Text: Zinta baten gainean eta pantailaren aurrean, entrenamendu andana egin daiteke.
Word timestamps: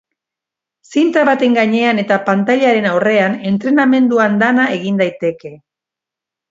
Zinta 0.93 1.25
baten 1.29 1.57
gainean 1.57 2.03
eta 2.05 2.17
pantailaren 2.31 2.89
aurrean, 2.95 3.39
entrenamendu 3.53 4.27
andana 4.29 4.69
egin 4.79 5.03
daiteke. 5.05 5.57